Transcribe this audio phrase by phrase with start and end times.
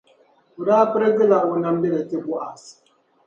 [0.59, 2.63] o daa pirigi la o namdili ti Bɔaz.